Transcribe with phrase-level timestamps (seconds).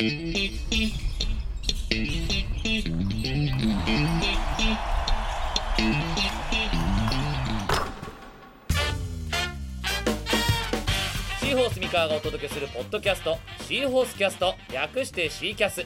[0.00, 0.10] シー
[11.54, 13.36] ホース三河がお届けするポッドキャスト
[13.66, 15.84] シーホースキャスト略してシーキャス。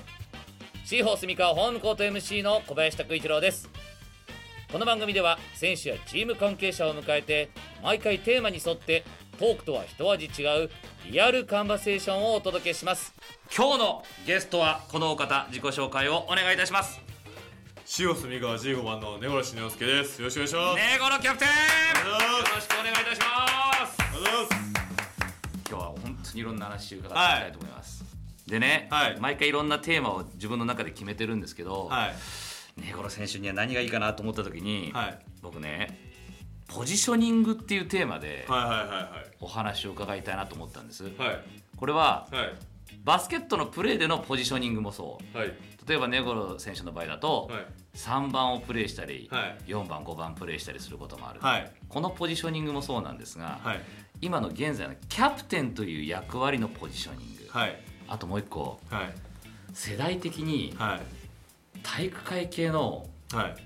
[0.85, 3.69] シーホース三河ホームコート MC の小林拓一郎です。
[4.71, 7.51] この番組では選手やチーム関係者を迎えて
[7.83, 9.03] 毎回テーマに沿って
[9.35, 10.71] トークとは一味違う
[11.11, 13.13] リアルカンバセーションをお届けします。
[13.55, 17.01] 今日のゲストはこのお方自己紹介をお願いいたします。
[17.85, 20.19] シオス三河15番の根殺直輔です。
[20.21, 21.49] よろしくお願いします、ネゴロキャプテン!
[21.49, 21.53] よ
[22.55, 23.99] ろしくお願いいたします。
[25.69, 28.05] 今日は本当にいろんな話を伺っていきたいと思います、
[28.47, 29.21] でね、はい。
[29.21, 32.81] 毎回いろんなテーマを自分の中で決めてるんですけど、はい。
[32.81, 35.19] ねこの選手には何がいいかなと思った時に、はい。
[35.43, 36.04] 僕ね
[36.75, 38.47] ポジショニングっていうテーマで
[39.41, 41.13] お話を伺いたいなと思ったんです、はい。
[41.77, 42.53] これははい。
[43.03, 45.39] バスケットのプレーでのポジショニングもそう。
[45.39, 45.53] はい。
[45.87, 47.67] 例えば根頃選手の場合だと、はい。
[47.95, 49.59] 3番をプレーしたり、はい。
[49.67, 51.71] 4番5番プレーしたりすることもある、はい。
[51.89, 53.81] このポジショニングもそうなんですが、はい。
[54.21, 57.79] 今の現在のキャプテンという役割のポジショニング、はい。
[58.09, 59.15] あともう一個はい。
[59.75, 61.01] 世代的にはい。
[61.83, 63.57] 体育会系のはい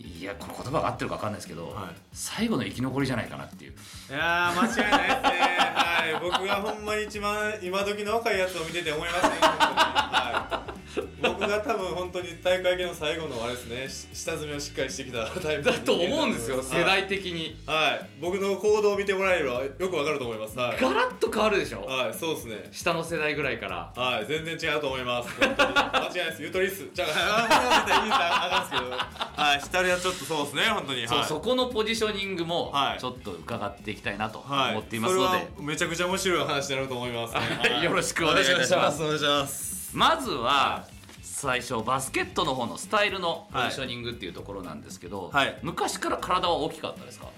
[0.00, 1.74] いやこの言葉が合ってるか分かんないですけど、はい。
[2.12, 3.72] 最後の生き残りじゃないかなっていう。
[3.72, 5.38] いやー間違いないですね。
[5.74, 6.20] はい。
[6.22, 10.59] 僕がほんまに一番今時の若いやつを見てて思いますねはい
[11.22, 13.88] 僕が多分本当に大会系の最後のあれですね。
[13.88, 16.32] し下積みをしっかりしてきた タイプの人間はい。
[16.64, 17.56] 世代的に。
[17.66, 18.08] はい。
[18.20, 20.58] 僕の行動を見てもらえればよくわかると思います。
[20.58, 20.80] はい。
[20.80, 21.84] ガラッと変わるでしょ？
[21.84, 22.68] はいそうですね。
[22.72, 23.92] 下の世代ぐらいから。
[23.94, 25.30] はい、全然違うと思います。
[25.40, 26.42] 間違いないです。
[26.42, 26.84] ゆとりっす。
[26.92, 29.42] じゃあ、あ、これは絶対言いたらあかんすけど。
[29.42, 31.06] はい、下ではちょっとそうですね、本当に。
[31.08, 33.00] そうはい、そこのポジショニングもはい。
[33.00, 37.40] ちょっと伺っていきたいなとはい、思っていますので、それはめちゃくちゃ面白い話になると思います、ね。
[37.40, 37.84] はい。
[37.84, 39.02] よろしくお願いいたします。
[39.02, 39.69] お願いします。
[39.92, 40.86] まずは
[41.22, 45.58] 最初バスケットの方のスタイルのポジショニングっていうところなんですけど、はい。
[45.62, 47.28] 昔から体は大きかったですか？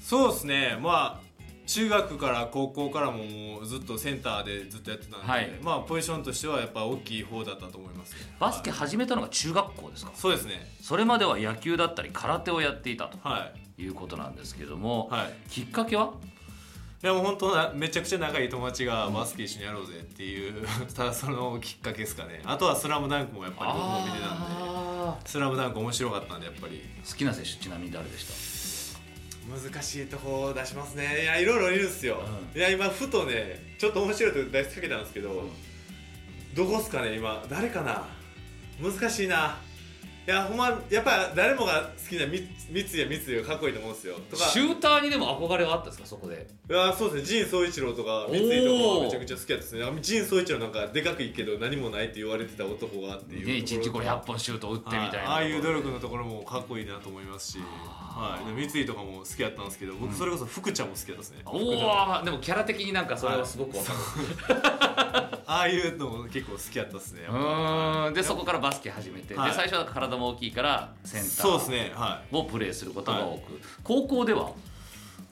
[0.00, 1.28] そうですね、まあ。
[1.66, 5.50] 中学から高校からももうずっとセンターでずっとやってたんで、はい。
[5.62, 10.12] まあポジションとしてはやっぱ大きい方だったと思います、ね、バスケ始めたのが中学校ですか？
[10.14, 10.66] そうですね。
[10.80, 13.82] それまでは野球だったり空手をやっていたとはい。
[13.82, 15.50] いうことなんですけども、はい。
[15.50, 16.14] きっかけは？
[17.00, 20.66] いやもう本当なめちゃくちゃ仲いい友達がバスケ一緒にやろうぜっていう
[20.96, 22.42] ただそのきっかけですかね。
[22.44, 24.26] あとは「スラムダンクもやっぱり僕も見てたんで。
[24.28, 26.82] あ「スラムダンク面白かったんでやっぱり。
[27.04, 29.68] ー好きな選手ちなみに誰でした？
[29.70, 31.22] 難しいとこ出しますね。
[31.22, 32.20] いやいろいろいるんですよ、
[32.54, 35.44] いや今ふとねちょっと面白いとこ出しかけたんですけど、
[36.54, 37.42] どこっすかね今。
[37.48, 38.06] 誰かな？
[38.82, 39.56] 難しいな
[40.28, 44.14] いやほんまやっぱ誰もが好きなみ三井や三井がかっこいいと思うんですよ。
[44.30, 44.44] とか。
[44.44, 46.46] シューターにでも憧れはあったんですかそこで？
[46.68, 47.40] いやそうですね。
[47.40, 49.86] 陣宗一郎とか三井とかはめちゃくちゃ好きだったですね。
[50.02, 64.58] 陣宗一郎なんかでかくいいけど何もないって言われてた男がっていうね、1日ころ500本シュート打ってみたいな、はいああいう努力のところもかっこいいなと思いますし、はい、で三井とかも好きだったんですけど僕それこそ福ちゃんも好きだったですね、おおでもキャラ的になんかそれはすごくわかる、
[65.46, 67.22] ああいうのも結構好きだったですね
[68.12, 69.50] でそこからバスケ始めて、はい。
[69.52, 72.36] で最初は体も大きいからセンタそうですーねはい。
[72.36, 74.52] をプレーすることが多く、高校では？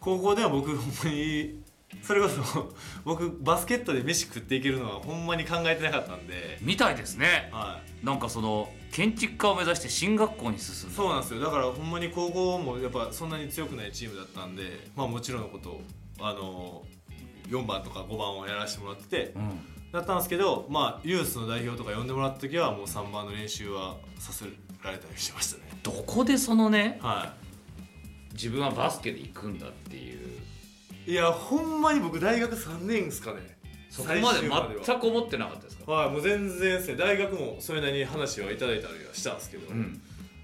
[0.01, 1.61] 高校では僕ほんまに
[2.03, 2.73] それこそ
[3.05, 7.49] 僕バスケットで飯食っていけるのはほんまに考えてなかったんで、みたいですね。
[7.53, 10.97] はい、なんかその建築家を目指して進学校に進んだ。
[10.97, 11.41] そうなんですよ。
[11.41, 15.81] だからほんまに高校もやっぱそんなに強くないチームだったんでまあもちろんのこと
[16.21, 16.85] あの
[17.49, 19.61] 4番とか5番をやらせてもらっててうん。
[19.93, 24.47] だったんですけどまあユースの代表とか呼んでもらった時はもう3番の練習はさせ
[24.87, 25.65] られたりしてましたね。
[25.83, 27.35] どこでそのねは
[28.33, 30.19] 自分はバスケで行くんだっていう。
[31.07, 33.57] いいやほんまに僕大学3年ですかね。
[33.91, 36.97] そこまで最終は全く思ってなかったですか、はいもう全然ですね。
[36.97, 40.01] 大学もそれなりに話はいただいたりはしたんですけど、うん、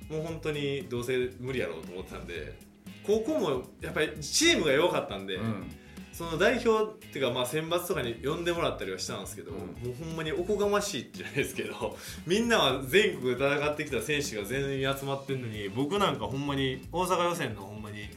[0.08, 2.58] もう本当にどうせ無理やろうと思ってたんで
[3.04, 5.76] 高校もやっぱりチームが弱かったんで、うん
[6.12, 9.58] その代表っていうかまあ選抜とかに呼んでもらったりはしたんですけど、うん。
[9.58, 18.08] もうほんまにおこがましいじゃないですけど みんなは全国で戦ってきた選手が全員集まってるのに僕なんかほんまに大阪予選のほんまに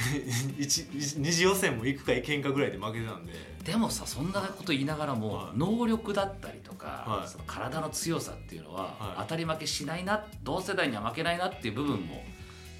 [0.56, 3.32] 二次予選も行くか行けんかぐらいで負けてたんで。
[3.64, 5.58] でもさそんなこと言いながらも、はい。
[5.58, 7.28] 能力だったりとか、はい。
[7.28, 9.20] その体の強さっていうのは、はい。
[9.22, 12.24] 当たり負けしないな同世代には負けないなっていう部分も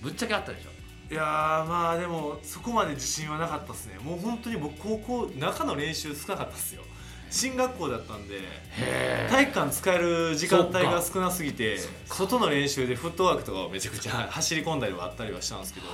[0.00, 0.70] ぶっちゃけあったでしょ
[1.10, 3.98] いやーまあでもそこまで自信はなかったですね。
[3.98, 6.82] もう本当に僕高校中の練習少なかったですよ。
[7.30, 8.40] 進学校だったんで
[8.76, 15.86] へ体育館使える時間帯が少なすぎて外の練習でフットワークとかをめちゃくちゃ走り込んだりはあったりはしたんですけど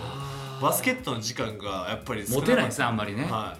[0.63, 3.55] バスケットの時間がやっぱり少なかったモテないですねあんまりね、は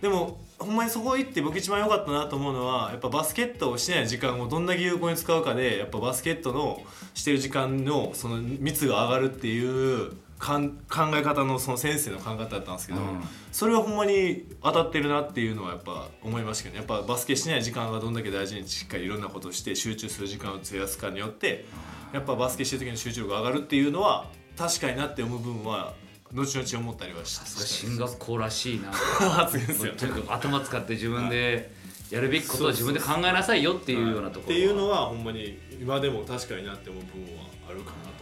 [0.00, 6.82] い、でもほんまにそこ行って僕一番良かったなと思うのはやっぱバスケットをしない時間をどんだけ有効に使うかでやっぱバスケットの
[7.14, 10.12] してる時間のその密が上がるっていう
[10.42, 13.22] かん考え方のその先生の考え方だったんですけど、うん。
[13.52, 16.78] それはほんまに当たってるなっていうのはやっぱ思いましたけどね。
[16.78, 21.64] やっぱバスケしない時間がどんだけ大事にしっかりいろんなことをして集中する時間を費やすかによって
[22.12, 24.26] やっぱバスケしてる時の集中力が上がるっていうのは
[24.58, 25.94] 確かになって思う部分は
[26.32, 28.90] 後々思ったりはしさすが進学校らしいな。
[28.90, 29.92] 発言ですよ。
[29.94, 31.70] とにかく頭使って自分で
[32.10, 34.58] やるべきことは自分で考えなさいよっていうようなところは。
[34.58, 38.21] っていうのはほんまに今でも確かになって思う部分はあるかなと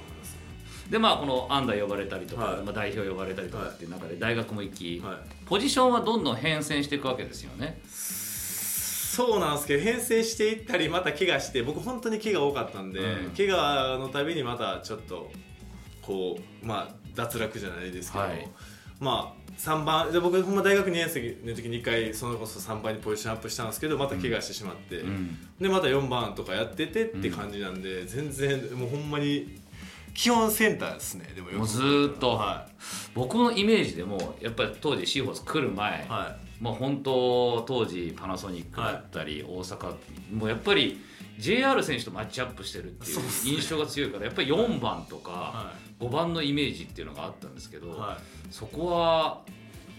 [0.91, 2.63] でまあこのアンダー呼ばれたりとか、はい。
[2.63, 5.17] まあ、代表呼ばれたりとかっていう中で大学も行き、はい。
[5.47, 7.81] ポジションはどんどん変遷していくわけですよね？
[7.87, 13.31] そうなんですけど編成していったりまた怪我して僕本当に怪我多かったんで、うん。
[13.31, 15.31] 怪我のたびにまたちょっと
[16.03, 18.49] こうまあ脱落じゃないですけど、はい。
[18.99, 25.37] まあ3番で僕ほんま大学2年生の時に1回それこそ3番にポジションアップしたんですけどまた怪我してしまって、うん。
[25.61, 29.59] でまた4番とかやっててって感じなんで、全然もうほんまに
[30.15, 31.31] 基本センターですね。
[31.35, 32.31] でももうずーっと。
[32.31, 32.67] は。
[33.15, 39.95] 僕のイメージでもやっぱり当時シーホース来る前、い、はまあ本当当時パナソニックだったり、大阪
[40.33, 41.01] もうやっぱり
[41.39, 47.91] JR 選手とマッチアップしてるっていう印象が強いからやっぱり4番とかは5番のイメージっていうのがあったんですけど、い。
[47.91, 48.19] は
[48.51, 49.43] そこは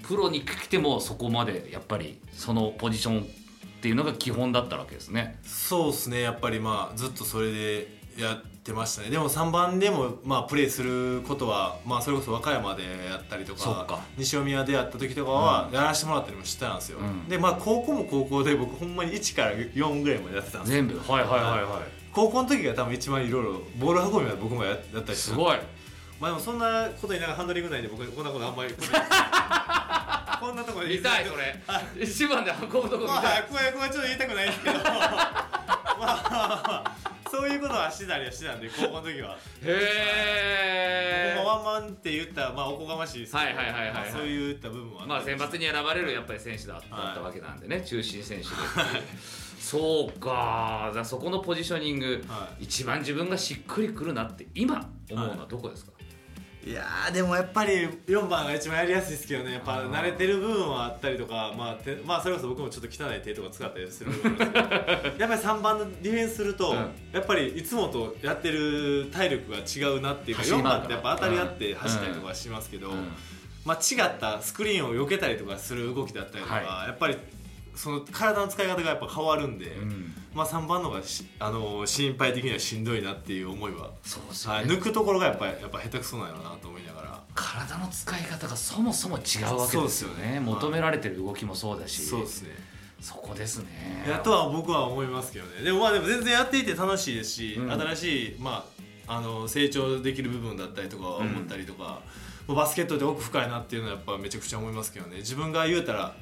[0.04, 3.26] プロに来てもそこまでやっぱりそのポジションっ
[3.82, 5.40] ていうのが基本だったわけですね。
[5.44, 6.22] い、そうですね。
[6.22, 9.10] やっぱりまあずっとそれでやってましたね。
[9.10, 15.74] でも3番でもまあプレーすることは、まあ、それこそ和歌山でやったりとか西宮でやった時とかはうん。
[15.74, 17.28] やらせてもらったりもしてたんですよ、うん。
[17.28, 20.76] でまあ高校も高校で僕ほんまに1から4ぐらいまでやってたんですよ。
[20.76, 21.00] 全部。
[21.00, 21.82] はいはいはいは
[22.14, 25.58] 高校の時が多分一番いろいろボール運びまで僕もややったりいしてすごい。
[26.20, 28.76] まあでもそんなこと言いながらハンドリングないんで僕こんなことあんまり
[30.40, 30.98] こんなところで。
[30.98, 32.06] 見たいそれ。
[32.06, 33.40] 一番で運ぶとこ見またい。
[33.40, 34.78] あこれこれちょっと言いたくないですけど。
[34.86, 37.01] まあまあ
[37.32, 39.38] そういうことはしてたりはしてたんで高校の時は。
[39.64, 43.94] へえワンマンって言ったらまあおこがましいですけどはいはいはいはいはい。
[43.94, 48.50] まあそういった部分はまあ選抜に選ばれるやっぱり選手だったわけなんでね、中心選手で
[49.60, 50.92] そうか。
[51.06, 55.94] そこのポジショニング、は一番自分がしっくりくるなって今思うのはどこですか、
[56.64, 59.54] いやーでもやっぱり4番が一番やりやすいですけどね。
[59.54, 64.12] やっぱ慣れてる部分はあったりとかまあてまあそれこそ僕もちょっと汚い手とか使ったりする
[65.18, 66.78] やっぱり3番のディフェンスすると、うん。
[67.12, 70.70] やっぱりいつもとやってる体力が違うなっていうか4走り回るから。
[70.70, 73.12] 番ってやっぱ当たり合って走ったりとかしますけど、うん。
[73.66, 77.18] まあ、違ったスクリーンを避けたりとかする動きだったりとか、はやっぱり
[77.76, 87.22] その体の使い方がやっぱ変わるんで、うんまあ、3番の方がしあの心配的にはしんどいなっていう思いは、そうですよね、はい、抜くところがやっぱりやっぱ下手くそなんやろうなと思いながら。
[87.34, 89.68] 体の使い方がそもそも違うわけですよね。
[89.68, 90.40] そうですよね。
[90.40, 92.02] 求められてる動きもそうだし。
[92.02, 92.50] そうですね。
[93.00, 94.04] そこですね。
[94.06, 95.64] いやとは僕は思いますけどね。
[95.64, 97.72] でもまあでも全然やっていて楽しいですし、うん。
[97.72, 98.66] 新しい、ま
[99.08, 102.02] あ、あの成長できる部分だったりとか思ったりとか、
[102.48, 105.18] もうバスケットって奥深いなっていうのはやっぱめちゃくちゃ思いますけどね。
[105.18, 106.16] 自分が言うたら、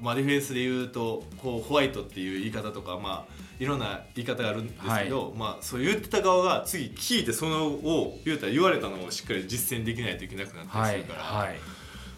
[0.00, 11.58] まあ、ディフェンスで言うとこうホワイトっていう言い方とか、まあ、いろんな言い方があるんですけど、まあ、そう言ってた側が次聞いてそのを言うたら言われたのをしっかり実践できないといけなくなったはいりするから、はい。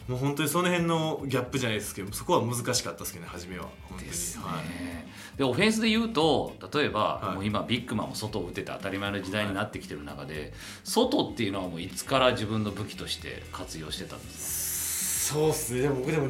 [0.08, 3.66] もう本当にその辺のギャップじゃないですけどそこは難しかったですけどね初めは。
[3.98, 5.36] ですね、はい。
[5.36, 7.34] でオフェンスで言うと例えば、はい。
[7.34, 10.52] もう今ビッグマンも外を打てて当たり前の時代になってきてる中で、
[10.84, 15.82] 外っていうのはもういつから自分の武器として活用してたんですそうっすね。
[15.82, 16.28] でも僕でも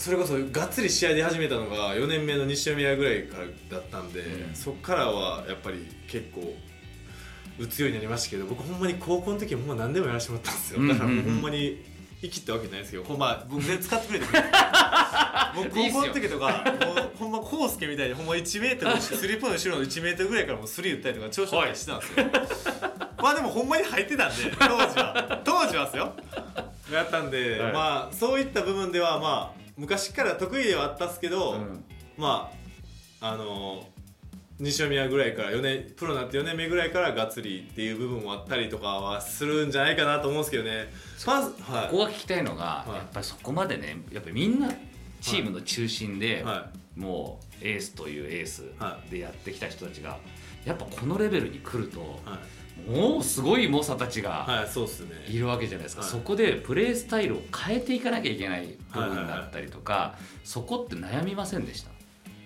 [0.00, 4.54] それこそがっつり試合で始めたのが4年目の西宮ぐらいからだったんで、うん。
[4.54, 6.54] そっからはやっぱり結構
[7.58, 11.84] 打つようになりましたけど僕ほんまに高校の時はほんま何でもやらせてもらったんですよ、だからもうほんまに
[12.22, 14.42] 生きったわけないですけどほんま僕全然使ってくれてくれ
[15.54, 22.24] 僕高校の時とかもうほんま康介みたいにほんま1メートルスリーポイント後ろの1メートルぐらいからもうスリー打ったりとか調子乗ったりしてたんですよ、
[23.22, 25.42] まあでもほんまに入ってたんで当時は。
[25.44, 26.14] 当時はですよ。
[26.90, 27.72] やったんで、はい。
[27.72, 31.84] まあそういった部分ではまあ昔から得意ではあったっすけど、うん。
[32.18, 32.50] ま
[33.20, 33.86] ああの
[34.58, 40.92] 西宮ぐらいから4年プロになって4年目ぐらいからがっつりっていう部分もあったりとかはするんじゃないかなと思うんですけどね。
[41.26, 41.88] まず、はい。
[41.88, 42.94] ここが聞きたいのが、はい。
[42.96, 44.70] やっぱりそこまでねやっぱりみんな
[45.22, 50.18] チームの中心で、はもうエースというエースはでやってきた人たちが
[50.64, 52.38] やっぱこのレベルに来ると、は
[52.86, 56.10] い、もうすごい猛者たちがはい、るわけじゃないですか、はい。
[56.10, 61.90] そこでプレースタイルを変えていかなきゃいけない部分だったりとか、そこって悩みませんでした？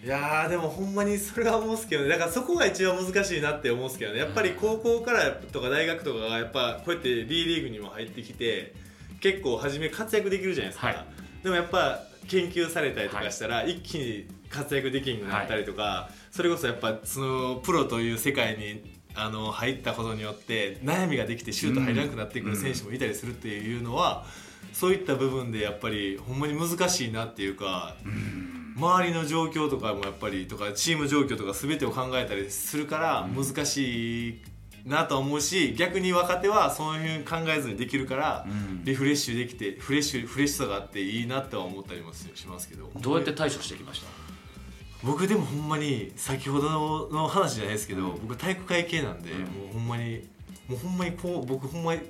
[0.04, 2.10] いやーでもほんまにそれは思うんですけどね。
[2.10, 4.18] だからそこが一番難しいなって思うんですけどね。
[4.18, 8.74] やっぱり高校からとか大学とかがやっぱこうやって B リーグにも入ってきて
[9.20, 11.06] 結構初め活躍できるじゃないですか、はい。
[11.42, 24.24] でもやっぱ研究されたりとかしたら、一気に活躍できんようになったりとか、それこそやっぱそのプロという世界にあの入ったことによって悩みができてシュート入らなくなってくる選手もいたりするっていうのは、
[24.72, 27.94] そういった部分でやっぱりほんまに難しいなっていうか、
[28.76, 34.42] 周りの状況とかもやっぱりとかチーム状況とか全てを考えたりするから難しい
[34.84, 38.84] なと思うし逆に若手はそういう考えずにできるからうん。
[38.84, 42.90] リフレッシュできてフレッシュフレッシュさがあっていいなとは思ったりもしますけど。
[43.00, 44.23] どうやって対処してきました？
[45.04, 48.20] 僕でもほんまに先ほどの話じゃないですけど、うん。
[48.22, 49.40] 僕体育会系なんで、うん。
[49.40, 50.28] もうほんまに
[50.68, 52.00] もうほんまにこう僕ほんまに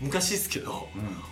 [0.00, 0.88] 昔ですけど、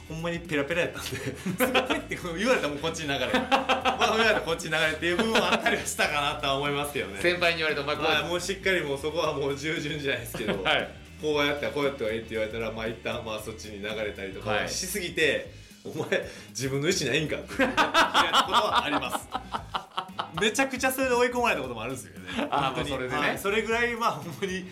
[0.09, 1.21] ほんまにペラペラやったんですぐ
[1.57, 7.07] ペッて言われたらもうこっちに流れ まあ言われたらこっちに流れっていう部分はあったりはしたかなとは思いますけど。
[7.09, 10.89] ね先輩に言われてお前こうはい、もうしっかりもうそこはもう従順じゃないですけど、 はい。
[11.23, 15.51] こうやったらこうやったらいいって言われたらまあ一旦まあそっちに流れたりとはいかしすぎて、
[15.85, 19.29] お前自分の意思ないんかって言われたことはあります
[20.41, 22.49] めちゃくちゃそれで追い込まれたこともあるんですよね。
[22.51, 22.89] あー本当に。
[22.91, 23.19] それでね。
[23.19, 23.39] はい。
[23.39, 24.65] それぐらいまあほんまに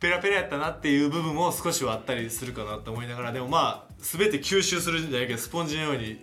[0.00, 6.18] ペラペラやったなっていう部分も少しはあったりするかなと思いながらでもまあ全て吸収するんじゃないけどスポンジのように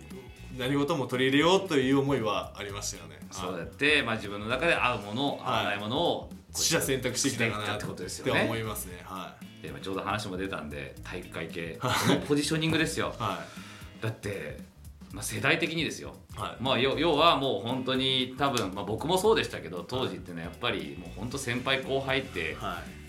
[0.58, 3.18] 何事も取り入れようという思いはありましたよね。
[3.30, 8.42] そうやって、まあ、自分の中で合うもの、合わないものを取捨選択してきたかなってことですよね。
[8.42, 9.00] 思いますね。
[9.04, 9.62] はい。
[9.62, 11.78] でまあちょうど話も出たんで体育会系。
[11.80, 13.14] このポジショニングですよ。
[13.18, 13.44] は
[14.00, 14.58] だって、
[15.12, 16.62] まあ、世代的にですよ、はい。
[16.62, 22.56] まあ、要要はもう本当に多分、まあ、僕もそうでしたけど当時ってねやっぱりもう本当先輩後輩って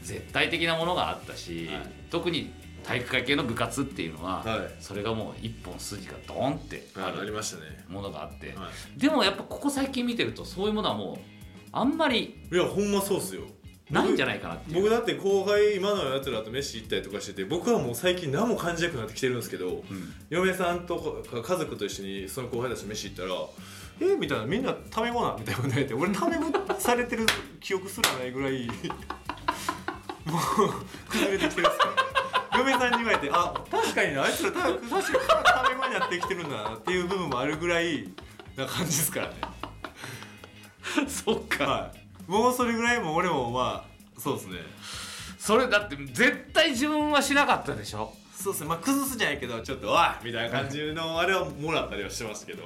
[0.02, 1.82] 絶対的なものがあったし、はい。
[2.10, 2.52] 特に
[2.84, 4.60] 体育会系の部活っていうのは、はい。
[4.80, 7.86] それがもう一本筋がドンってあるましたね。
[7.88, 9.00] ものがあって、はい。
[9.00, 11.18] でもやっぱここ最近見てるとそういうものはもう
[11.72, 13.44] あんまりいやほんまそうっすよ
[13.92, 20.14] ないんじゃないかなって僕だって後輩今のやつらと飯行ったりとかしてて僕はもう最近何も感じなくなってきてるんですけど、うん。
[20.30, 23.36] 嫁さんとか家族と一緒にその後輩たちと飯行ったら
[24.14, 26.46] 「えみたいなみんなタメ語なんみたいなこと言われて俺タメ語
[26.80, 27.26] されてる
[27.60, 28.66] 記憶すらないぐらい
[30.26, 31.86] もう崩れてきてるっすか？
[32.54, 35.04] ら嫁さんに言われて「あ確かになあいつらた確かに
[35.46, 38.08] タメ語になってきてるんだな」っていう部分もあるぐらい
[38.56, 39.34] な感じですからね。
[41.08, 41.66] そっか。
[41.66, 44.60] はいもうそれぐらいも俺もまあそうですね。
[45.40, 48.70] それだって絶対自分はしなかったでしょ、そうですね。
[48.70, 52.64] まあ崩すじゃないけどちょっと「おい!」みたいな感じのあれはもらったりはしてましたけど、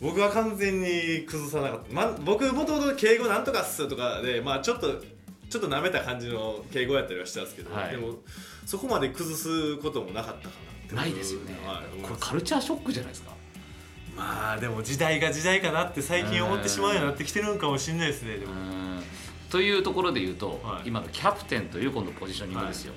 [0.00, 5.02] 僕は完全に崩さなかった、まあ、僕もともと敬語なんとかっすとかで、まあ、ちょっと
[5.48, 7.90] ちょっと舐めた感じの敬語やったりはしたんですけど、はい。
[7.92, 8.16] でも
[8.66, 10.54] そこまで崩すこともなかったか
[10.90, 13.33] なないですよね、はいこれカルチャーショックじゃないですか？
[14.16, 18.52] まあでも時代が時代かなって最近思ってしまうようになってきてるんかもしれないですねでも。
[18.52, 19.02] うん。
[19.50, 20.88] というところで言うと、はい。
[20.88, 22.92] 今のキャプテンという今度ポジショニングですよ、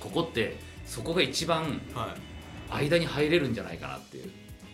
[0.00, 2.14] ここってそこが一番は
[2.70, 2.88] い。
[2.88, 4.30] 間に入れるんじゃないかなっていう。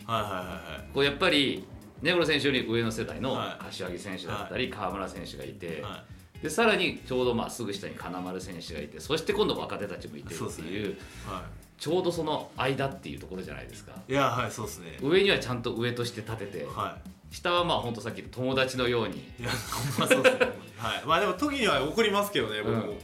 [0.07, 0.95] はいはいはいはい。
[0.95, 1.65] こうやっぱり
[2.03, 3.65] 根室選手より上の世代のはい。
[3.65, 6.05] 柏木選手だったり川村選手がいて、は
[6.43, 11.45] でさらにちょうどまあすぐ下に金丸選手がいてそして今度若手たちもいてるっていうですは
[11.79, 13.93] ちょうどその間っていうところじゃないですか。
[14.09, 14.99] いいやはいそうですね。
[15.03, 16.99] 上にはちゃんと上として立てては
[17.31, 19.17] 下はまあ本当さっき友達のように。
[19.17, 20.47] いいやほんまそうですね。
[20.77, 21.03] はい。
[21.07, 22.99] まあでも時には怒りますけどね僕も、うん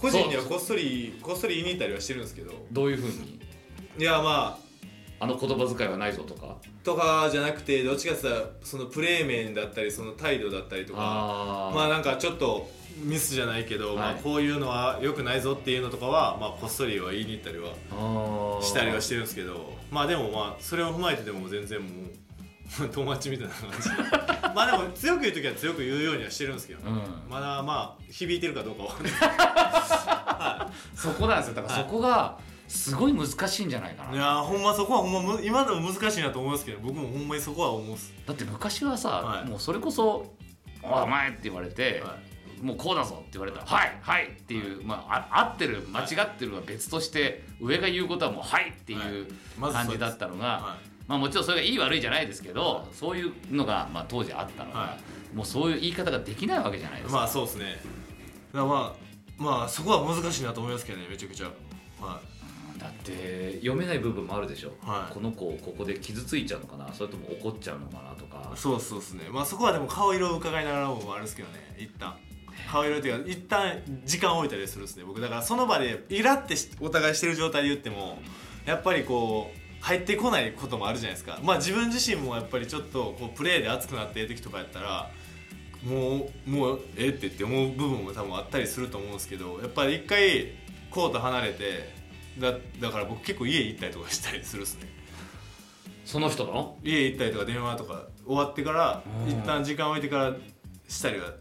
[0.00, 2.52] 個人にはこっそりこっそり言いに行ったりはしてるんですけど。
[2.70, 3.40] どういうふうに？
[3.98, 4.67] いやまあ
[5.20, 6.56] あの言葉遣いはないぞとか？
[6.84, 12.70] とかじゃなくてどっちかって言ったらそのプレー面だったりその態度だったりとかあまあなんかちょっと
[13.02, 21.90] ミスじゃないけど、まあ、はいこういうのは良くないぞっていうのとかは、まあ、こっそりは言いに行ったりはあしたりはしてるんですけどまあでもまあそれを踏まえてでも全然もう
[22.92, 23.88] 友達みたいな感じ。
[24.54, 27.00] まあでも強く言う時は強く言うようにはしてるんですけど、うん。
[27.30, 30.96] まだまあ響いてるかどうかは分かんな い。
[30.96, 31.54] そこなんですよ。
[31.54, 32.36] だからそこが
[32.68, 39.48] すごい難しいんじゃないかな、いやーほんまそこはほんまむ今でも難しいなと思いますけど僕もほんまにそこは思うっす、だって昔はさ、はい。
[39.48, 40.32] もうそれこそ
[40.82, 42.16] 「お前」って言われて、は
[42.60, 49.26] もうこうだぞって言われたら「はいはい」っていう、まあ、あ合ってる間違ってるは別として上が言うことはもう「はい」っていう
[49.60, 52.86] 感じだったのが、はまあ、もちろんそれがいい悪いじゃないですけど、はい。
[52.92, 54.96] そういうのが、まあ、当時あったのが、は
[55.34, 57.18] もうそういう言い方ができないわけじゃないですか。
[57.20, 57.80] まあそうですね。
[58.52, 61.46] だまあまあそこは難しいなと思いますけどねめちゃくちゃ。
[62.00, 62.20] は
[62.78, 65.14] だって読めない部分もあるでしょ、はい。
[65.14, 66.92] この子ここで傷ついちゃうのかな。
[66.92, 68.52] それとも怒っちゃうのかなとか。
[68.54, 69.24] いそうそうですね。
[69.30, 71.76] まあそこはでも顔色を伺いながらもあるんですけどね。
[71.78, 72.16] 一旦。
[72.70, 75.04] 顔色っていうか一旦時間を置いたりするんですね。
[75.04, 75.20] 僕。
[75.20, 78.18] だからその場でイラってしお互いしてる状態で言っても
[78.66, 81.40] やっぱりこう入ってこないこともあるじゃないですか。
[81.42, 85.10] まあ自分自身もやっぱりちょっとこうプレーで熱くなってる時とかやったら
[85.84, 90.52] もうもうええってって思う部分も多分あったりすると思うんですけどやっぱり一回
[90.90, 91.97] コート離れて
[92.40, 94.88] だだから僕結構家行ったりとかしたりするっすね。
[96.04, 96.76] その人の？
[96.82, 99.30] 家行ったりとか電話とか終わってからうん。
[99.30, 100.34] 一旦時間置いてから
[100.88, 101.32] したりは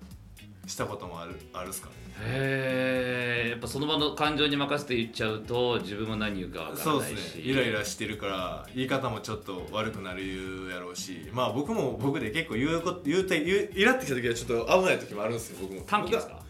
[0.66, 1.94] したこともあるあるっすかね。
[2.20, 7.16] へえやっぱその場の感情に任せて言っちゃうと自分も何言うかわからそうないし。
[7.16, 7.42] ですね。
[7.44, 11.30] イライラしてるから言い方もちょっと悪くなるやろうし。
[11.32, 15.84] まあ僕も僕で結構言うこと言うて言うイラってきた時はちょっと危ない時もあるんですよ僕も。
[15.86, 16.42] 短期ですか？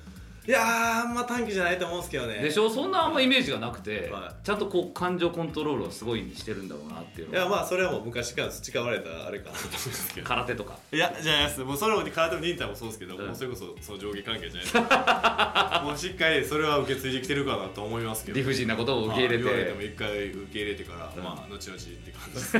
[0.47, 2.35] いやーあんま短期じゃないと思うんですけどね。
[2.35, 2.69] でしょ？
[2.69, 7.41] そんなあんまイメージがなくて、はちゃんとこう感情コントロールをすごいしてるんだろうなっていうのは。
[7.41, 10.27] いやまあそれはもう昔から培われたあれかなと思うんですけど。
[10.27, 10.77] 空手とか。
[10.93, 13.25] いやじゃないですもうそれも空手も忍耐もそうですけど、うん。
[13.27, 15.81] もうそれこそその上下関係じゃないですか。
[15.85, 18.37] もうしっかりそれは受け継いできてるかなと思いますけど。
[18.37, 22.57] 理不尽なことを受け入れて、まあ言われても一回受け入れてから、うんまあ後々って感じです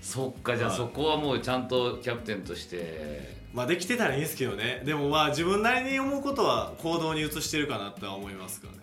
[0.14, 0.78] そっかじゃあはい。
[0.78, 4.82] そこはもうちゃんとキャプテンとしてまあできてたらいいんですけどね。
[4.84, 8.82] でもまあ自分なりに思うことは行動に移してるかなとは思いますからね、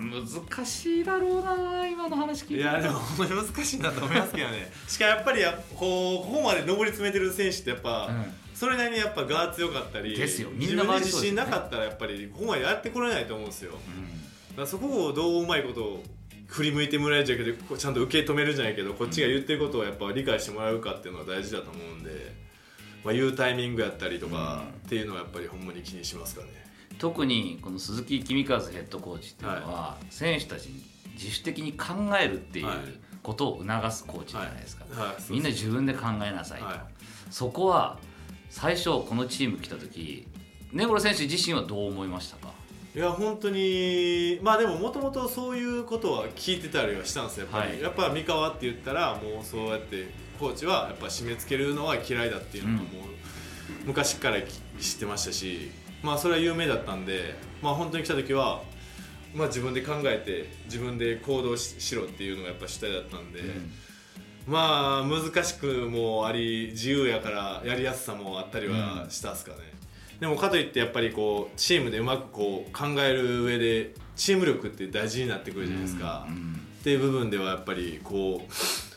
[0.00, 4.72] 難しいだろうな今の話聞いていやでもほんまに難しいなと思いますけどね。
[4.86, 8.32] しかもやっぱりやこうここまで上り詰めてる選手ってやっぱ、うん。
[8.54, 10.50] それなりにやっぱガー強かったりですよ。
[10.50, 13.72] み自んな分で自周りそうですね信なかったらやっぱりここまでやってこれないと思うんですよ。
[14.54, 16.04] だうんそこをどううまいことを
[16.46, 22.10] 振り向いてもらえるじゃなくてこうちゃんと受け止めるじゃないけどこっちが言ってることをやっぱ理解してもらうかっていうのは大事だと思うんで、
[23.04, 26.48] まあ、言うタイミングやったりとかっていうのはやっぱりほんまに気にしますかね。
[26.98, 30.82] 特にこの鈴木公和ヘッドコーチっていうのは、選手たちに
[31.14, 32.78] 自主的に考えるっていうはい。
[33.22, 35.08] ことを促すコーチじゃないですか、はい。
[35.08, 36.86] はいみんな自分で考えなさいと、は
[37.30, 37.98] そこは
[38.48, 40.26] 最初このチーム来た時
[40.72, 42.48] 根室選手自身はどう思いましたか？
[42.96, 47.82] いや本当にまあでももともとそういうことは聞いてたりはしたんですよやっぱり、はい。
[47.82, 50.08] やっぱ三河って言ったらもうそうやって
[50.40, 52.86] コーチはやっぱ締め付けるのは嫌いだっていうのがもう
[53.84, 54.38] 昔から
[54.80, 55.70] 知ってましたし
[56.02, 58.62] まあそれは有名だったんでまあ本当に来た時は
[59.34, 63.42] まあ自分で考えて自分で行動ししろっていうのがやっぱ主体だったんで、
[64.46, 69.58] まあ難しくもあり自由やからやりやすさもあったりはしたっすかね、
[70.18, 76.60] でもかといってやっぱりこうチームでうまくこう考える上でチーム力って大事になってくるじゃないですか、うん。
[76.80, 78.89] っていう部分ではやっぱりこう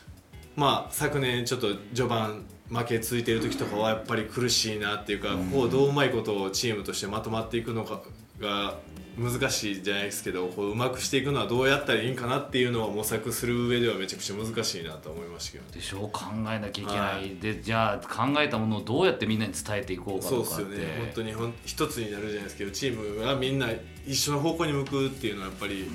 [0.56, 8.00] まあ昨年ちょっと序盤負けついてる時とかはやっぱり苦しいなっていうか、ここをどううまいことをチームとしてまとまっていくのか
[8.40, 8.78] が
[9.16, 15.70] 難しいじゃないですけどこううまくしていくのはどうやったらいいんかなっていうのを模索する上ではめちゃくちゃ難しいなと思いましたけどね。
[15.72, 17.60] でしょう考えなきゃいけない、はいで。
[17.60, 20.64] じゃあ考えたものをどうやってみんなに伝えていこうかそうとかって。
[20.64, 20.94] ですよね。
[20.98, 23.68] 本当にほん一つになるじゃないですけどチームがみんな
[24.06, 25.88] 一緒の方向に向くっていうのはやっぱり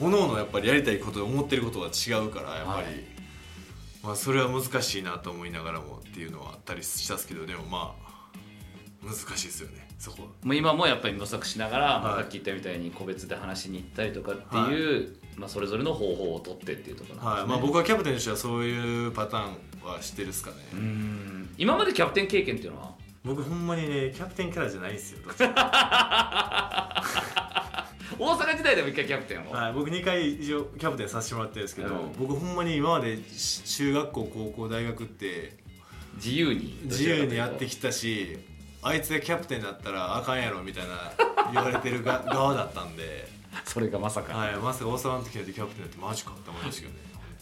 [0.00, 3.15] 各々やっぱりやりたいこと思ってることが違うからやっぱり、はい
[4.06, 8.06] まあ、それは難しいなと思いながらもっていうのはあったりしたんですけどでもまあ
[9.04, 10.28] 難しいですよねそこは。
[10.42, 17.60] もう今もやっぱり模索しながら、まあはいさっき言ったみたいに個別で話しに行ったりとかっていう、まあ、それぞれの方法を取ってっていうところなんですね、はい。
[17.60, 21.48] まあ、僕はキャプテンとしてはそういうパターンは知ってるっすかね、うん。
[21.58, 22.94] 今までキャプテン経験っていうのは？
[23.24, 25.18] 僕ほんまにねキャプテンキャラじゃないんですよ
[28.18, 32.12] 大阪時代でも一回キャプテンを、はい、僕2回以上キャプテンさせてもらってるんですけど、うん。
[32.18, 35.56] 僕ほんまに今までし中学校高校大学って
[36.16, 36.78] 自由に。
[36.84, 38.38] 自由にやってききたし
[38.82, 41.12] あいつがキャプテンだったらあかんやろみたいな
[41.52, 43.28] 言われてるが 側だったんで、
[43.64, 47.00] それがまさか、はい、まさか大阪の時だってキャプテンだってマジかって思いましたけどね。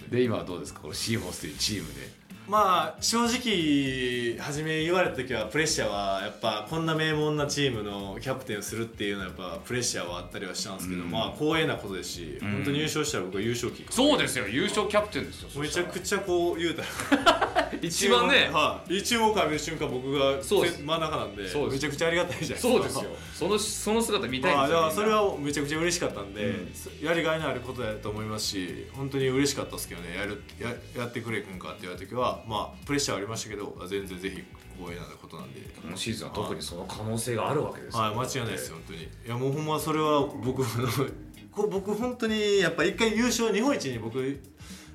[0.09, 0.81] で今はどうですか？
[0.81, 2.11] このシーホースというチームで
[2.49, 11.11] まあ正直初め言われた時はプレッシャーはやっぱこんな名門なチームのキャプテンをするっていうのはやっぱプレッシャーはあったりはしたんですけど、うん。
[11.11, 15.61] まあ光栄なことですし、うん本当に優勝したら僕は優勝旗そうですよ優勝キャプテンですよ。
[15.61, 16.83] めちゃくちちゃこう言うた
[17.17, 17.63] ら。
[17.65, 18.49] ゃ 一番ね。
[18.53, 18.99] はい。
[18.99, 22.69] 一目浴びる瞬間僕が真ん中なんでめちゃくちゃありがたいじゃないですか。
[22.69, 23.11] そうですよ。
[23.35, 27.07] そのその姿見たいんまあ、ですよ、だからそれはめちゃくちゃ嬉しかったんで、うん。
[27.07, 30.17] やりがいのあることだと思いますし本当に嬉しかったですけどね。
[30.17, 34.45] やるややってくれくんかって言われた時はまあプレッシャーはありましたけど全然ぜひ
[34.79, 35.61] 光栄なことなんで。
[35.85, 39.03] 今シーズンは特にその可能性があるわけですよはい、間違いないですよ、本当に。
[39.03, 40.67] いや、もうほんまそれは僕の、
[41.53, 44.41] こ僕本当にやっぱ一回優勝、日本一に僕、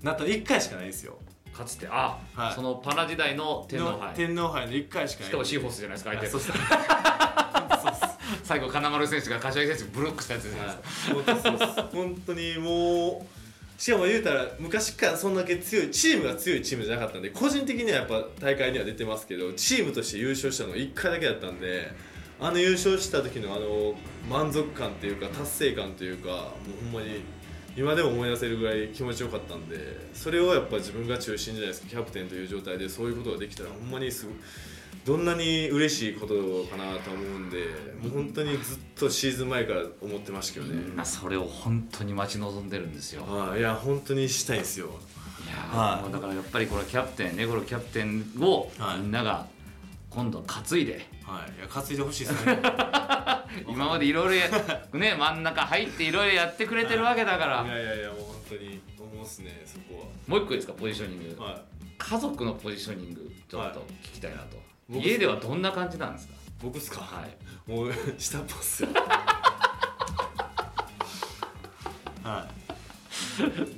[0.02, 1.17] なったの1回しかないんですよ。
[1.54, 5.30] かつてあ、はいそのパナ時代の天皇杯の天皇杯の1回しかない。
[5.30, 6.43] しかもシーホースじゃないですか相手あそうっ
[7.95, 8.10] す
[8.43, 13.38] 最後金丸選手が柏木選手ブロックしたやつじゃないですか、本当にもう
[13.79, 21.89] しかも言うたら昔からそんだけ強いチームが強いチームじゃなかったんで個人的にはやっぱ大会には出てますけどチームとして優勝したのが1回だけだったんで
[22.41, 23.95] あの優勝した時のあの
[24.29, 27.21] 満足感というか達成感というかもうほんまに
[27.77, 29.77] 今でも思い出せるぐらい気持ちよかったんで
[30.13, 34.35] それをやっぱ自分が中心じゃないですかキャプテンという状態でそういうことができたらほんまにすごい
[35.05, 36.33] どんなに嬉しいこと
[36.65, 37.65] かなと思うんで
[38.01, 40.95] もう本当にずっとシーズン前から思ってましたけどね、みん。
[40.95, 43.23] なそれを本当に待ち望んでるんですよ。
[43.27, 44.89] ああいや本当にしたいんですよ。
[45.71, 46.01] ーはい。
[46.03, 48.99] もうだからやっぱりこれキャプテンねこれキャプテンをはい。
[48.99, 49.47] みんなが
[50.09, 51.59] 今度担いで、はい。
[51.59, 52.59] いや担いでほしいですね。
[53.67, 54.49] 今までいろいろや
[54.93, 61.62] ね真ん中入っていろいろやってくれてるわけだから、いやいやいやもう本当に思うっすねそこもう一個いいですかポジショニング、ははい。
[61.97, 66.34] 家族のポジショニングちょっと聞きたいなと、僕家ではどんな感じなんですか？
[66.63, 67.02] 僕っすか？
[67.02, 67.71] はい。
[67.71, 68.89] もう下っ端っすよ。
[72.23, 72.47] は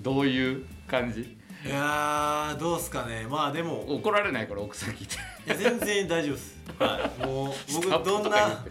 [0.01, 1.21] どういう感じ？
[1.21, 3.27] いいやーどうっすかね。
[3.29, 3.93] まあでも。
[3.95, 5.15] 怒られないから奥さん聞いて。
[5.15, 5.17] い
[5.49, 6.59] や全然大丈夫です。
[6.79, 7.25] はい。
[7.27, 8.63] もう 僕どんな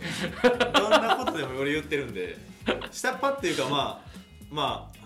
[0.75, 2.37] どんなことでも俺言ってるんで。
[2.91, 4.11] 下っ端っていうかまあ
[4.51, 4.97] まあ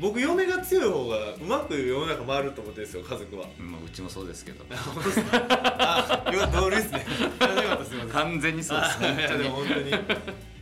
[0.00, 3.46] 僕嫁が強い方がうまく世の中回ると思ってるんですよ家族は。
[3.58, 4.64] まあ、うちもそうですけど。
[4.72, 7.06] あよ同類ですね。
[7.38, 9.42] あよかったすみません完全にそうですあいや本当に。
[9.42, 9.90] でも本当に。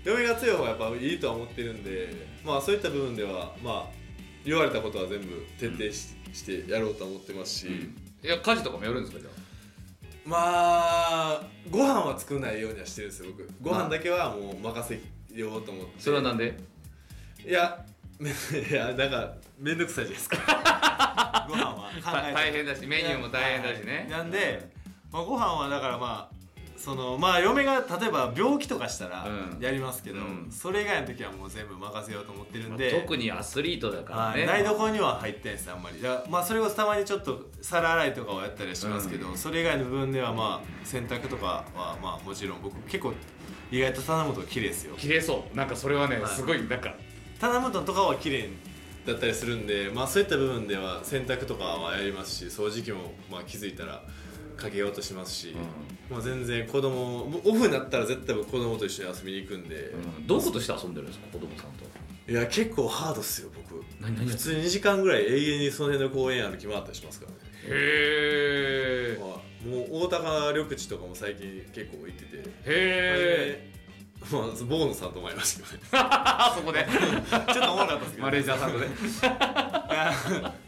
[0.05, 3.92] 嫁が強い方がやっぱいいとは思ってるんでまあそういった部分ではまあ
[4.44, 7.66] 言われたことは全部徹底し,、してやろうとは思ってますし、
[8.24, 9.31] いや家事とかもやるんですかじゃ
[10.24, 13.48] まあご飯は作らないようにはしてるんですよ僕。
[13.61, 15.01] ご飯だけはもう任せ
[15.38, 15.92] ようと思って。
[15.98, 16.57] あそれはなんで？
[17.46, 17.97] いやめ
[18.70, 21.46] いやなんか面倒くさいじゃないですか。
[21.48, 24.09] ご飯は考えて大変だしメニューも大変だしね。
[24.11, 24.70] なんで、
[25.12, 26.38] まあ、ご飯はだからまあ
[26.76, 29.61] そのまあ嫁が例えば病気とかしたらうん。
[29.61, 30.48] やりますけど、うん。
[30.50, 34.46] それ以外の時はもう全部任せようと思ってるんで、特にアスリートだからね。
[34.46, 36.00] はい、台所には入ってないですあんまり。
[36.00, 41.64] だまあそれこそたまにちょっと皿洗いとかはやったりはしますけど、それ以外の部分ではまあ洗濯とかは
[42.02, 43.12] まあもちろん僕結構
[43.70, 44.94] 意外と棚本綺麗ですよ。
[44.96, 45.57] 綺麗そう。
[45.57, 46.33] なんかそれはね、はい。
[46.33, 46.94] すごいなんか
[47.40, 48.48] 棚本とかは綺麗
[49.07, 54.03] だったりするんでまあそういった部分では洗濯とかはやりますし掃除機もまあ気づいたら
[54.57, 55.55] かけようとしますし、
[56.11, 59.77] まあ全然子供オフになったら絶対僕子供と一緒に遊びに行くんで、
[60.18, 60.27] うん。
[60.27, 61.85] どういうことして遊んでるんですか子供さんと？
[62.29, 63.85] いや結構ハードっすよ僕。
[64.03, 67.38] 普通に2時間ぐらい永遠にその辺の公園歩き回ったりしますからね。
[67.68, 69.29] へえまあ、
[69.64, 72.38] もう大高緑地とかも最近結構行ってて。
[72.38, 73.77] へえで
[74.20, 75.88] まあボーノさんとも会いましたけどね。
[75.92, 76.87] あ そこで。
[77.52, 78.88] ちょっとおもろかったですけど、マネージャーさんとね。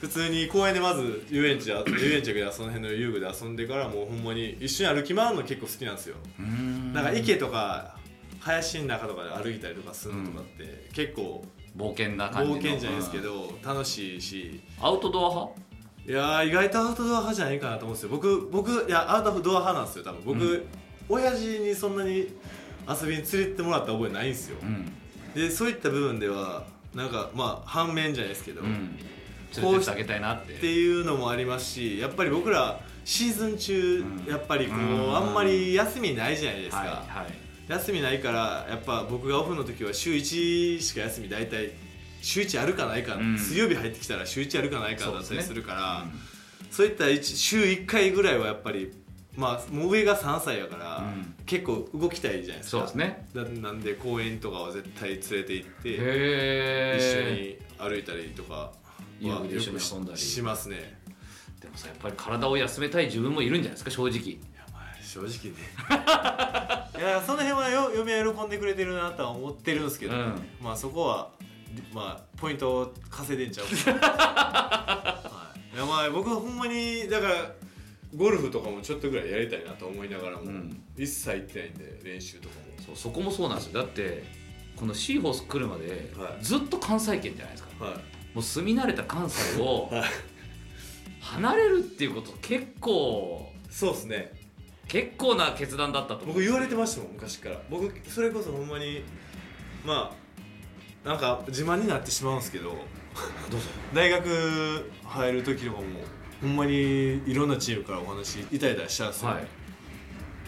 [0.01, 6.17] 普通に公園でまず遊園地で遊園地でその辺の遊具で遊んでからもうほんまに一緒に歩き回るの結構好きなんですよ。
[6.39, 6.93] うん。
[6.93, 7.97] なんか池とか
[8.41, 11.45] 林の中とかで歩いたりとかするのとかって、結構
[11.77, 12.59] 冒険な感じの。
[12.59, 14.61] 冒険じゃないですけうんど楽しいし。
[14.81, 15.61] アウトドア派？
[16.07, 18.09] いやー意外とアウトドア派じゃないかなと思うんですよ。
[18.09, 20.23] 僕僕いやアウトドア派なんですよ多分。
[20.25, 20.65] 僕、うん。
[21.09, 22.29] 親父にそんなに
[22.91, 24.57] 遊びに連れてってもらった覚えないんですよ。
[24.63, 24.93] うん。
[25.35, 28.99] でそういった部分ではなんかまあ反面じゃないですけど、っうん
[29.53, 30.55] てあげたいなって。
[30.55, 34.31] ていうのもありますしやっぱり僕らシーズン中、うん。
[34.31, 35.17] やっぱりこう、うん。
[35.17, 37.33] あんまり休みないじゃないですか、はいはい。
[37.69, 41.73] 休みないからやっぱ僕がオフの時は週1しか休み大体
[42.23, 43.39] 週1あるかないか、うん。
[43.39, 46.21] 水曜日入ってきたら週1あるかないかだったりするからうん。
[46.71, 48.93] そういった一週1回ぐらいはやっぱり
[49.37, 51.35] まあもう上が3歳やから、うん。
[51.47, 52.71] 結構動きたいじゃないですか。
[52.71, 53.29] そうですね。
[53.35, 58.73] だなんで公園とかは絶対連れて行ってへ一緒えに歩いたりとかは
[59.21, 60.19] よく遊んだり。
[60.19, 60.99] しますね。
[61.61, 64.39] でもさやっぱり体を休めたい自分もいるんじゃないですか正直。
[65.03, 65.59] 正直ね。
[66.99, 70.43] いやその辺はよ嫁は喜んでくれてるなとは思ってるんですけど、うん。
[70.61, 71.31] まあそこは
[71.93, 73.67] まあポイントを稼いでんちゃう
[73.99, 77.55] はい、いやまあ僕はほんまにだから
[78.15, 80.83] ゴルフとかもちょっとぐらいやりたいなと思いながらも、うん。
[80.97, 82.85] 一切行ってないんで練習とかも。
[82.85, 83.81] そうそこもそうなんですよ。
[83.83, 84.25] だって
[84.77, 86.45] このシーホース来るまではい。
[86.45, 87.95] ずっと関西圏じゃないですかはい。
[87.95, 90.11] もう住み慣れた関西を はい。
[91.21, 94.33] 離れるっていうこと結構そうですね。
[94.89, 97.61] 結構な決断だったと僕言われてましたもん昔から。
[97.71, 99.03] 僕それこそほんまに
[99.85, 100.13] ま
[101.05, 102.75] あなんか自慢になってしまうんですけど
[103.95, 105.85] 大学入る時とかも
[106.41, 109.47] ほんまにいろんなチームからお話いただいたりしたんですよ、はい。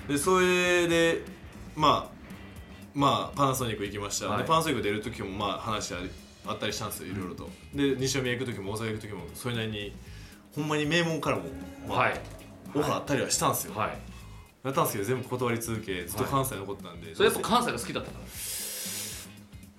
[0.08, 1.22] でそれで
[1.76, 2.12] まあ
[2.94, 4.38] まあパナソニック行きました、はい。
[4.38, 5.98] でパナソニック出る時もまあ話あ
[6.54, 9.94] ったりしたんですよいろいろと、で西宮行く時も大阪行く時もそれなりに
[10.54, 11.44] ほんまに名門からも、
[11.86, 12.20] まあはい。
[12.74, 13.98] オファーあったりはしたんですよ、はい。
[14.64, 18.24] やったんですけど全部断り続けずっと関西に残ってたんで、それやっぱ関西が好きだったから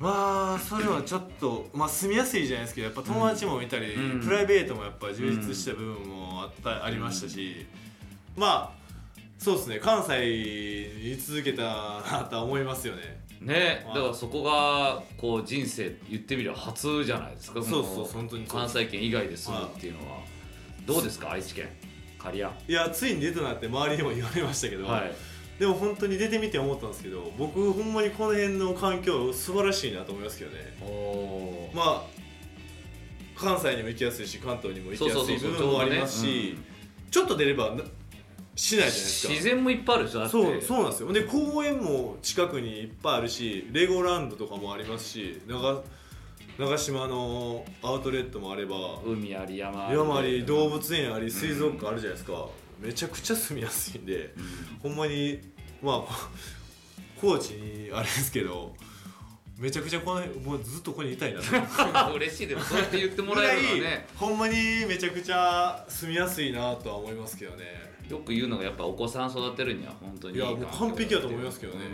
[0.04, 4.20] まあそれはちょっと、まあ、住みやすいじゃないですけどやっぱ友達もいたり、うん。
[4.20, 7.66] プライベートもやっぱ充実した部分もあった、ありましたし
[8.36, 8.84] まあ
[9.38, 13.24] そうですね関西に居続けたなとは思いますよね。
[13.40, 18.60] ねはいだからそこがこう人生言ってみれば初じゃないですかそうそう本当にそう。
[18.60, 20.18] 関西圏以外で住むっていうのは。
[20.86, 21.70] どうですか愛知県。
[22.20, 22.42] 刈谷。
[22.42, 25.12] いやついに出たなって周りにも言われましたけど、はい
[25.64, 30.58] でも本当に出てみて思ったんですけど僕ほんまにこの辺の環境素晴らしいなと思いますけどね。
[31.74, 32.04] まあ
[33.34, 36.62] 関西にも行きやすいし関東にも行きやすい部分もありますしね
[37.10, 37.84] ちょっと出ればな
[38.56, 39.32] 市内じゃないですか。
[39.32, 41.14] 自然もいっぱいあるでしょそうそうなんですよ。
[41.14, 45.82] で公園も近くにいっぱいあるしレゴランドとかもありますし長
[46.60, 52.50] 長島のアウトレットもあれば海あり山山あり動物園あり水族館あるじゃないですか、
[52.82, 54.34] めちゃくちゃ住みやすいんで、
[54.82, 55.40] ほんまに
[55.84, 56.30] まあ
[57.20, 58.74] 高知にあれですけど
[59.60, 61.46] めちゃくちゃこのもうずっとここにいたいなと。
[62.16, 64.08] 嬉しいでもそうやって言ってもらえるのはね。
[64.16, 64.56] ほんまに
[64.88, 67.66] めちゃくちゃ住みやすいなとは思いますけどね。
[68.10, 71.86] よく言うのがやっぱお子さん育てるには本当にいやもう完璧だと思いますけどね。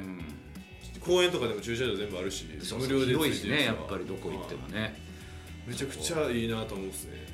[1.01, 2.45] 公園とかでも駐車場全部あるし
[2.77, 4.99] 無料で広いしねやっぱりどこ行ってもね。
[5.67, 7.27] めちゃくちゃいいなと思うんですね。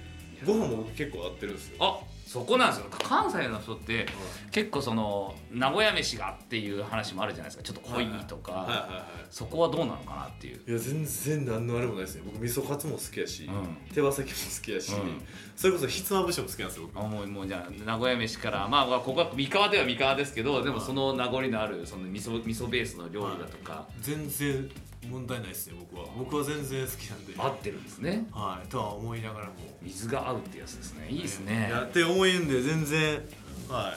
[0.46, 1.78] ご飯も僕結構合ってるんですよ。
[1.80, 2.88] あそこなんですよ。
[3.02, 4.06] 関西の人って
[4.52, 7.64] 結構その名古屋飯がっていう話もあるじゃないですか。
[7.64, 10.60] ちょっと濃いとか、はいはいはそこはどうなのかなっていう。
[10.68, 13.78] いいや全然何のあれもないですね僕味噌カツも好きやし、うん。
[13.94, 15.22] 手羽先も好きやし、うん。
[15.56, 17.06] それこそひつまぶしも好きなんですよ僕。
[17.06, 23.88] あもうもうじゃあ名古屋飯からまあまあここは三河では三河ですけどでもその名残のあるその味噌味噌ベースの料理だとか。
[24.02, 24.70] 全然
[25.10, 26.08] 問題ないですね僕は。
[26.18, 27.34] 僕は全然好きなんで。
[27.38, 28.28] 合ってるんですね。
[28.32, 28.68] はい。
[28.68, 29.54] とは思いながらも。
[29.82, 31.08] 水が合うってやつですね。
[31.10, 31.70] いいですね。
[31.72, 33.22] やって思うんで全然
[33.70, 33.94] は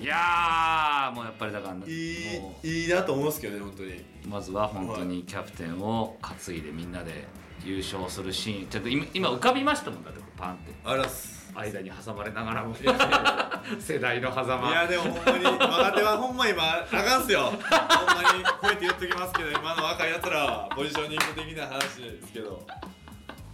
[0.00, 0.04] い。
[0.04, 3.90] やーもうやっぱりだからいいもいいなと思いますけどね本当に。
[3.92, 7.26] うまずは本当にキャプテンを担いでみんなで
[7.64, 8.68] 優勝するシーン。
[8.68, 10.72] ちょっと今今浮かびましたもんだってパンって。
[10.84, 12.74] あらっす間に挟まれながらも。
[13.78, 14.70] 世代の狭間。
[14.70, 17.44] いやでもほんまに若手はほんま今あかんっすよ。
[17.44, 22.66] ほんまにこうやって言っときますけど今の若いやつらはポジショニング的な話ですけど。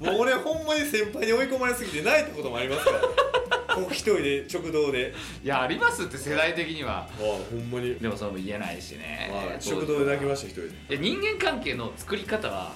[0.00, 2.98] もう俺ほんまに先輩に追い込まれすぎてないってこともありますから。
[3.74, 5.14] ここ一人で直道で。
[5.44, 7.08] いやありますって世代的には。
[7.18, 10.68] ほんまに、でもそれも言えないしね、はい、食堂で泣きました一人で。
[10.68, 12.72] いや人間関係の作り方は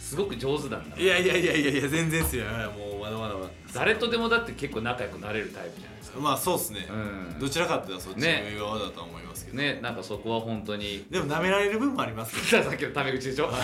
[0.00, 2.44] すごく上手なんだいやいやいやいやいや全然っすよ。
[2.76, 3.34] もうまだまだ。
[3.34, 6.18] まだ誰とでもだって結構仲良くなれるタイプじゃないですか。
[6.18, 7.38] まあそうっすね、うん。
[7.38, 8.56] どちらかっていうとそっちのね。
[8.58, 11.06] 側だとは思いますけど、ねなんかそこは本当に。
[11.10, 12.64] でも舐められる分もありますけど。
[12.68, 13.50] さっきのタメ口でしょ？
[13.52, 13.58] タ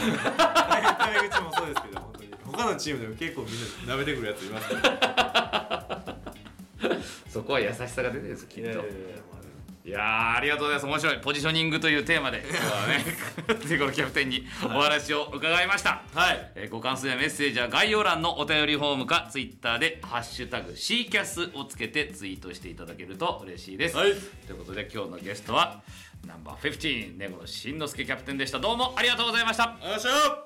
[1.10, 2.30] メ口もそうですけど本当に。
[2.44, 6.16] 他のチームでも結構みんな舐めてくるやついますから。
[7.28, 8.62] そこは優しさが出てるんですきっと。
[8.62, 8.90] いやいやいや
[9.86, 10.86] いやーありがとうございます。
[10.86, 11.20] 面白い。
[11.20, 13.04] ポジショニングというテーマで 今日はね
[13.66, 16.52] ゼコのキャプテンにお話を伺いました、はい。
[16.56, 24.12] えーご感想やメッセージは概要欄のお便りフォームかツイッターで「ハッシュタグ #C キャス」をつけてツイートしていただけると嬉しいです、はい。
[24.46, 25.80] ということで今日のゲストは
[26.26, 28.58] ナンバー15ネゴのしんのすけキャプテンでした。
[28.58, 29.78] どうもありがとうございました。
[29.88, 30.45] よいしょ